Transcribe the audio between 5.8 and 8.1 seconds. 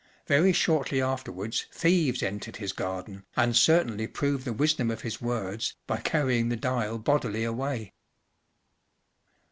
by carrying the dial bodily away.